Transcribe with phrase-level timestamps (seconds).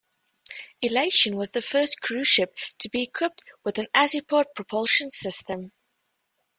[0.81, 5.73] "Elation" was the first cruise ship to be equipped with an Azipod propulsion system.